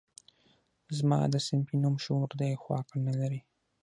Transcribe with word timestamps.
زما 0.97 1.19
ده 1.31 1.39
صنفي 1.47 1.75
نوم 1.83 1.95
شعور 2.05 2.29
دی 2.39 2.51
خو 2.61 2.69
عقل 2.79 2.97
نه 3.07 3.13
لري 3.19 3.39